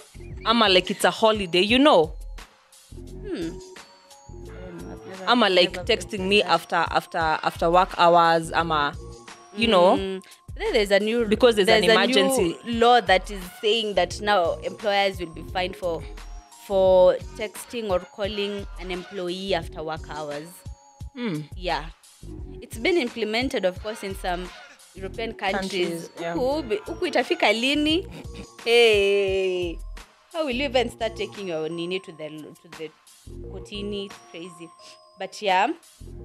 [0.45, 2.13] ama like it's a holiday you know
[5.27, 8.95] ama like texting me after after after work hours ama
[9.57, 10.23] you know Mm.
[10.55, 12.57] But then there's a new Because there's an a new emergency.
[12.65, 16.03] law that is saying that now employers will be fined for
[16.67, 20.49] for texting or calling an employee after work hours.
[21.15, 21.41] Hmm.
[21.57, 21.85] Yeah,
[22.61, 24.49] it's been implemented, of course, in some
[24.95, 26.11] European countries.
[26.21, 26.35] Yeah.
[26.35, 28.07] Huku huku itafika lini?
[28.65, 29.79] Hey,
[30.33, 32.29] how will you even start taking your nini to the
[32.63, 32.91] to the
[33.53, 34.07] kotini?
[34.07, 34.69] It's crazy.
[35.19, 35.69] But yeah,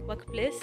[0.08, 0.60] workplace.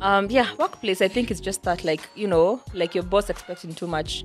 [0.00, 3.72] um yeah workplace i think it's just that like you know like your boss expecting
[3.74, 4.24] too much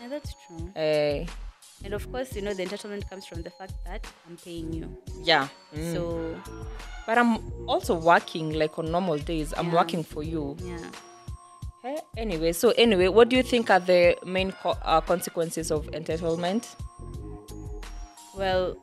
[0.00, 0.70] Yeah, that's true.
[0.76, 1.26] uh
[1.84, 4.96] And of course, you know, the entitlement comes from the fact that I'm paying you.
[5.22, 5.92] yeah Mm.
[5.94, 6.40] So,
[7.06, 7.38] but i'm
[7.68, 9.74] also working like on normal days i'm Yeah.
[9.80, 10.90] working for you yeah.
[11.84, 15.86] Eh, anyway so anyway what do you think are the main co- uh, consequences of
[15.92, 16.64] entitlement
[18.34, 18.76] Well,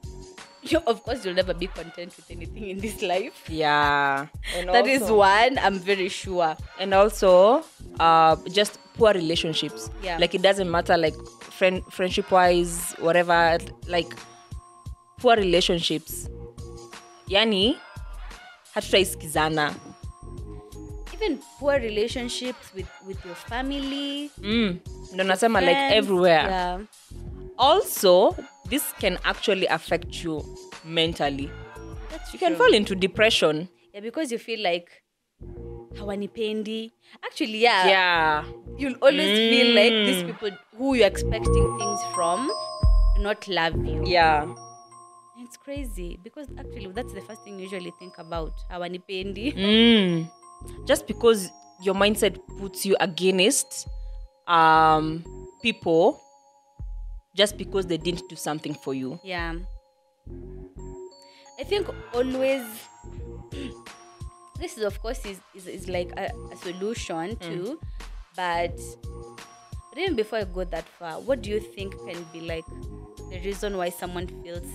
[0.71, 3.33] you, of course, you'll never be content with anything in this life.
[3.49, 6.55] yeah and That is also- one, I'm very sure.
[6.79, 7.63] and also
[7.99, 10.17] uh just poor relationships Yeah.
[10.21, 11.15] like it doesn't matter like
[11.57, 14.11] friend friendship wise whatever like
[15.21, 16.29] poor relationships
[17.27, 17.77] yani
[18.73, 19.73] hatutaisikizana
[21.13, 24.29] Even poor relationships with, with your family.
[24.37, 24.79] mm.
[25.13, 26.79] ndo nasema like everywhere Yeah.
[27.57, 28.35] also
[28.69, 30.43] this can actually affect you
[30.83, 31.49] mentally.
[32.09, 33.69] That's you can fall into depression.
[33.93, 34.89] Yeah because you feel like
[35.95, 36.91] hawanipendi.
[37.23, 38.43] Actually yeah, yeah.
[38.77, 40.27] You'll always feel like these Mm.
[40.27, 42.47] people who you're expecting things from
[43.15, 44.03] do not love you.
[44.05, 44.53] Yeah.
[45.39, 49.53] It's crazy because actually that's the first thing you usually think about hawanipendi.
[49.57, 50.29] Mm.
[50.87, 51.49] Just because
[51.83, 53.87] your mindset puts you against
[54.47, 55.23] um,
[55.61, 56.19] people,
[57.35, 59.19] just because they didn't do something for you.
[59.23, 59.55] Yeah.
[61.59, 62.63] I think always
[64.59, 67.79] this is of course is, is, is like a, a solution too.
[68.35, 68.77] But
[69.89, 72.65] but even before I go that far, what do you think can be like
[73.29, 74.67] the reason why someone feels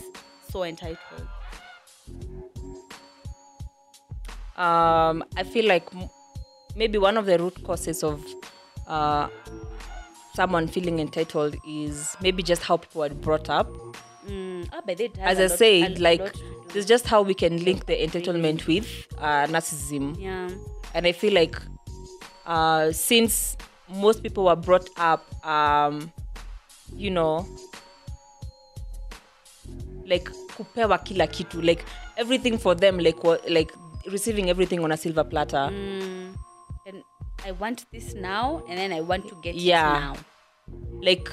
[0.51, 1.29] so entitled?
[4.57, 5.89] Um, I feel like
[6.77, 8.23] maybe one of the root causes of
[8.87, 9.29] uh,
[10.35, 13.69] someone feeling entitled is maybe just how people are brought up.
[14.29, 14.69] Mm,
[15.01, 16.65] it As I lot- said, like lot to do.
[16.69, 18.87] this is just how we can link the entitlement with
[19.19, 20.17] uh, narcissism.
[20.21, 20.49] yeah.
[20.95, 21.57] and I feel like
[22.47, 23.57] uh, since
[23.89, 26.13] most people were brought up, um,
[26.95, 27.47] you know,
[30.07, 31.85] like kupewa kila kitu, like
[32.17, 33.73] everything for them, like like
[34.11, 35.71] receiving everything on a silver platter.
[35.73, 36.35] Mm,
[37.47, 39.97] I want this now, and then I want to get Yeah.
[39.97, 40.17] it now.
[41.03, 41.29] Like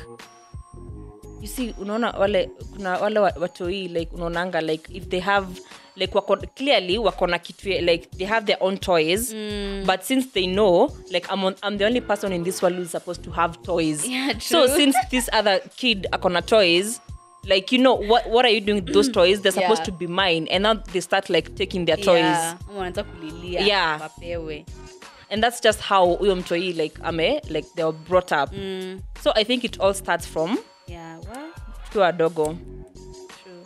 [1.41, 5.47] you see, unaona wale kuna wale watoi like unaonanga like if they have
[5.95, 9.83] like wako clearly wako na kitu like they have their own toys mm.
[9.85, 12.91] but since they know like I'm, on, I'm the only person in this world who's
[12.91, 14.39] supposed to have toys Yeah, true.
[14.41, 16.99] so since this other kid akona toys
[17.45, 19.85] like you know what what are you doing with those toys they're supposed Yeah.
[19.85, 22.35] to be mine and now they start like taking their toys
[23.43, 23.65] Yeah.
[23.65, 24.09] Yeah.
[25.29, 29.31] And that's just how huyo mtoi like ame like they were brought up Mm, so
[29.35, 31.49] i think it all starts from yeah, well,
[31.85, 32.57] tukiwa wadogo
[33.43, 33.65] true.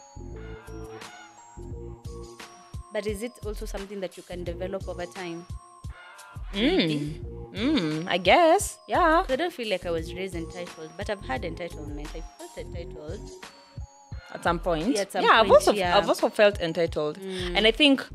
[2.93, 5.45] But is it also something that you can develop over time?
[6.53, 7.13] mm.
[7.53, 9.23] Mm, i guess yeah.
[9.29, 12.07] I don't feel like I was raised entitled, but I've had entitlement.
[12.15, 13.19] I felt entitled.
[14.33, 14.95] at some point.
[14.95, 15.93] Yeah, at some I've also yeah.
[15.93, 15.97] Mm.
[15.97, 17.17] I've also felt entitled,
[17.55, 18.05] and I think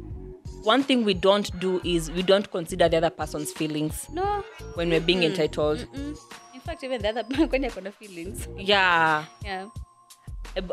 [0.67, 4.43] one thing we don't do is we don't consider the other person's feelings No.
[4.75, 5.79] when we're being entitled.
[5.95, 6.17] Mm.
[6.55, 8.49] In fact, even the other when you're gonna feelings.
[8.59, 9.67] Yeah, Yeah.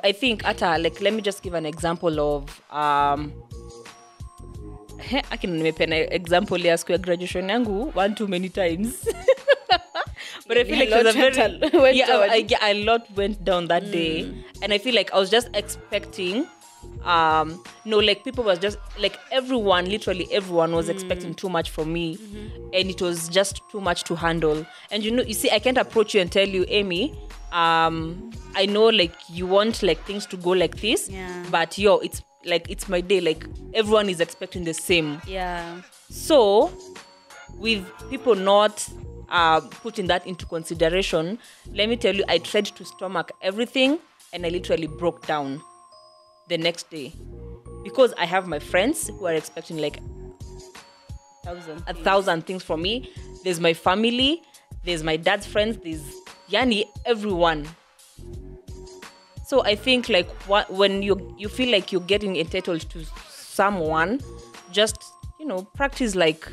[0.09, 3.33] I- think ata like let me just give an example of um.
[5.33, 9.03] akina nimepena example ya siku ya graduation yangu one too many times
[10.47, 12.19] but i feel like A it was a lot very went- went yeah.
[12.37, 14.13] I, I, a lot went down that day
[14.61, 16.47] and i feel like i was just expecting
[17.03, 21.91] um no like people was just like everyone literally everyone was expecting too much from
[21.91, 22.17] me.
[22.73, 24.65] And it was just too much to handle.
[24.91, 27.13] And you know you see i can't approach you and tell you amy
[27.51, 31.43] um i know like you want like things to go like this Yeah.
[31.51, 33.21] but yo it's like it's my day.
[33.21, 35.21] Like everyone is expecting the same.
[35.27, 35.81] Yeah.
[36.09, 36.71] so
[37.57, 38.87] with people not
[39.29, 41.37] uh, putting that into consideration
[41.73, 43.99] let me tell you i tried to stomach everything
[44.33, 45.61] and i literally broke down
[46.47, 47.11] the next day
[47.83, 49.99] because i have my friends who are expecting like
[51.43, 51.83] Thousand.
[51.87, 53.11] a thousand things from me
[53.43, 54.41] there's my family
[54.85, 56.01] there's my dad's friends there's
[56.49, 57.67] yani everyone
[59.45, 60.29] so i think like
[60.69, 64.21] when you you feel like you're getting entitled to someone
[64.71, 65.03] just
[65.39, 66.47] you know practice like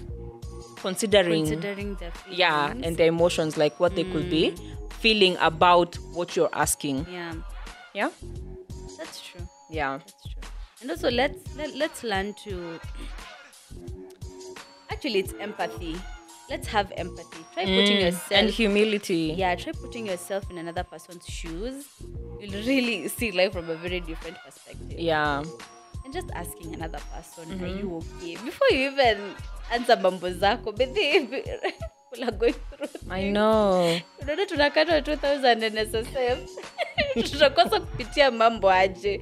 [0.82, 2.38] considering, Considering the feelings.
[2.38, 4.92] yeah and the emotions like what they could be mm.
[4.94, 7.34] feeling about what you're asking yeah.
[7.94, 8.10] yeah
[8.98, 9.46] That's true.
[9.70, 10.42] Yeah That's true.
[10.82, 12.80] And also let's let, let's learn to
[14.90, 15.96] actually it's empathy.
[16.48, 17.44] Let's have empathy.
[17.54, 21.86] Try putting yourself and humility yeah, try putting yourself in another person's shoes.
[22.40, 24.98] You'll really see life from a very different perspective.
[24.98, 25.42] yeah
[26.04, 28.34] And just asking another person, are you okay?
[28.42, 29.34] Before you even
[29.70, 33.34] answer mambo zako, but people are going through i things.
[33.34, 36.50] know unaona tunakata 2000 nssf
[37.30, 39.20] tutakosa kupitia mambo aje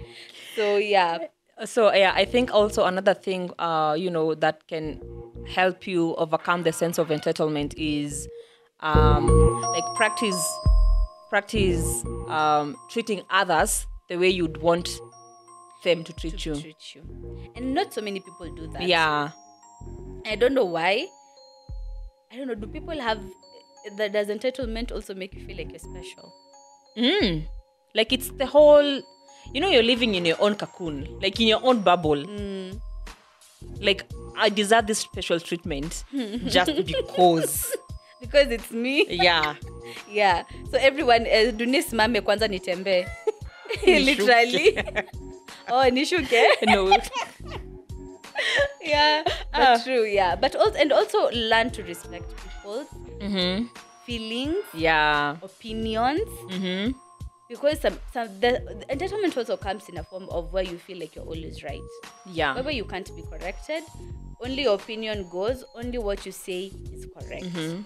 [0.58, 1.18] so yeah.
[1.64, 5.02] So yeah i think also another thing uh you know that can
[5.46, 8.28] help you overcome the sense of entitlement is
[8.80, 9.26] um
[9.72, 10.40] like practice
[11.30, 14.88] practice um treating others the way you'd want
[15.84, 16.60] them to treat to you.
[16.60, 17.02] treat you.
[17.54, 18.82] And not so many people do that.
[18.82, 19.30] Yeah.
[20.26, 21.06] I don't know why.
[22.32, 23.20] I don't know do people have
[23.96, 26.32] that does entitlement also make you feel like you're special?
[26.96, 27.46] Mm.
[27.94, 29.02] like it's the whole
[29.52, 32.24] you know you're living in your own cocoon like in your own bubble.
[33.80, 34.04] Like
[34.38, 36.04] i deserve this special treatment
[36.46, 37.74] just because.
[38.20, 39.06] Because it's me?
[39.08, 39.54] Yeah.
[40.10, 40.42] Yeah.
[40.70, 43.06] So everyone uh, dunia simame kwanza nitembee
[43.86, 44.76] literally.
[45.70, 46.42] Oh nishuke?
[46.66, 46.90] No.
[48.82, 49.78] Yeah but Ah.
[49.84, 50.36] true yeah.
[50.36, 52.86] But also and also learn to respect people's
[53.20, 53.66] mm-hmm.
[54.04, 55.36] feelings yeah.
[55.42, 56.92] opinions mm-hmm.
[57.48, 60.98] Because some, some the, the entitlement also comes in a form of where you feel
[60.98, 61.80] like you're always right.
[62.26, 62.52] Yeah.
[62.52, 63.82] Wherever you can't be corrected
[64.40, 67.44] only your opinion goes only what you say is correct.
[67.44, 67.82] Mm-hmm.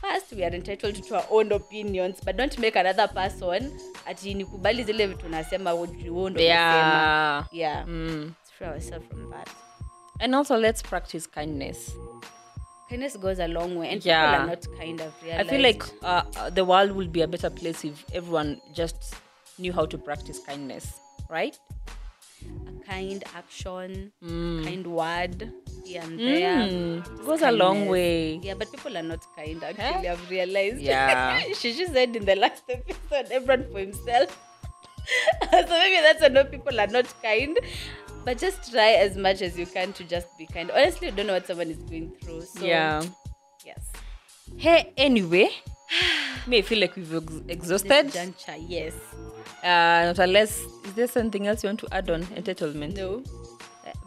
[0.00, 3.72] first we are entitled to our own opinions but don't make another person
[4.06, 7.46] ati nikubali zile vitu nasema wewe yeah.
[7.52, 7.88] yeah.
[7.88, 8.32] Mm.
[8.58, 9.48] Free ourselves from that.
[10.20, 11.92] And also let's practice kindness
[12.88, 14.22] kindness goes a long way and Yeah.
[14.22, 17.28] people are not kind of I feel like uh, uh, the world would be a
[17.28, 19.14] better place if everyone just
[19.58, 21.58] knew how to practice kindness, right?
[22.68, 24.64] a kind action Mm.
[24.64, 25.50] kind word
[25.84, 28.40] here and there Mm, goes a long way.
[28.42, 31.38] yeah but people are not kind actually i've realized Yeah.
[31.60, 34.30] she just said in the last episode everyone for himself
[35.52, 37.58] so maybe that's why no people are not kind
[38.26, 41.26] but just try as much as you can to just be kind honestly you don't
[41.26, 43.02] know what someone is going through so yeah.
[43.64, 43.80] yes
[44.56, 45.48] Hey, anyway,
[46.46, 48.12] may feel like we've ex- exhausted.
[48.12, 48.94] juncture yes
[49.62, 52.96] Uh, not unless, is there something else you want to add on entitlement?
[52.96, 53.22] no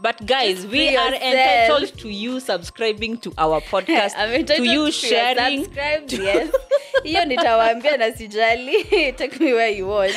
[0.02, 4.68] But guys, Just we are entitled to you subscribing to our podcast, I'm to entitled
[4.68, 5.64] you to sharing.
[5.66, 6.52] subscribe, yes
[7.04, 8.84] hiyo nitawaambia na sijali
[9.20, 10.16] take me where you want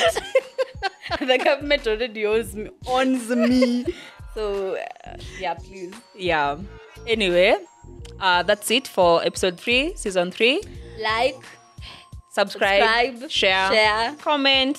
[1.19, 3.85] the government already owns me, owns me.
[4.33, 6.57] so uh, yeah please Yeah.
[7.07, 7.55] Anyway,
[8.19, 10.61] uh, that's it for episode three, season three.
[11.01, 11.35] like
[12.31, 12.81] subscribe,
[13.19, 14.15] Subscribe, share, share.
[14.21, 14.77] comment.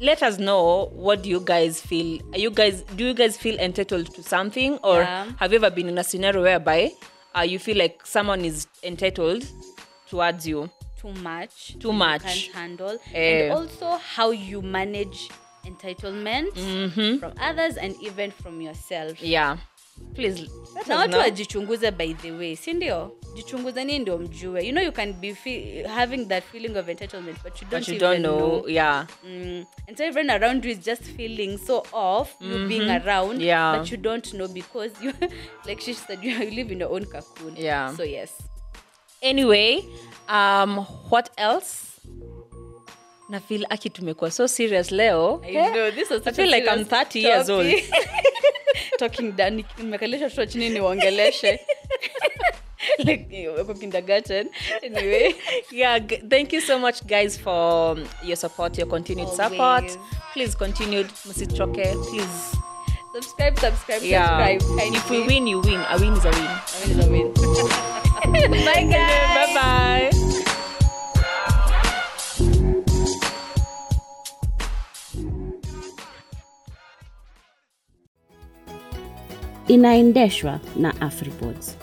[0.00, 2.20] Let us know what do you guys feel.
[2.32, 5.26] Are you guys do you guys feel entitled to something, or Yeah.
[5.40, 6.92] have you ever been in a scenario whereby
[7.36, 9.44] uh, you feel like someone is entitled
[10.08, 10.70] towards you?
[11.00, 12.22] too much Too much.
[12.22, 13.44] can't handle Eh.
[13.44, 15.28] and also how you manage
[15.68, 16.52] entitlement
[17.20, 19.56] from others and even from yourself Yeah,
[20.14, 20.50] please
[20.86, 21.20] na watu know.
[21.20, 25.82] wajichunguze by the way si ndio jichunguzeni ndio mjue you know you can be fe-
[25.88, 28.68] having that feeling of entitlement but you don't, But you even don't know.
[28.68, 29.64] Yeah, Mm.
[29.88, 33.40] and so everyone around you is just feeling so off you being around Mm-hmm.
[33.40, 33.78] Yeah.
[33.78, 35.12] but you don't know because you
[35.66, 37.96] like she said you live in your own cocoon Yeah.
[37.96, 38.32] so yes
[39.20, 39.82] anyway
[40.28, 40.78] um
[41.10, 41.84] what else
[43.28, 45.42] na feel aki tumekuwa so serious leo.
[45.44, 47.66] I know, this was I feel like I'm serious 30 years old.
[48.98, 51.60] talking down nimekalisha mtoto chini niwaongeleshe.
[52.98, 54.48] Like wako kindergarten
[54.82, 55.34] anyway.
[55.70, 59.98] Yeah g- thank you so much guys for um, your support your continued support.
[60.32, 62.56] Please continue msichoke please.
[63.14, 64.58] Subscribe subscribe yeah.
[64.58, 64.94] subscribe.
[64.94, 65.80] If we win you win.
[65.90, 66.50] A win is a win.
[66.80, 67.32] Win is a win.
[68.64, 69.34] Bye guys.
[69.34, 70.17] Bye bye
[79.68, 81.76] inaendeshwa na afripods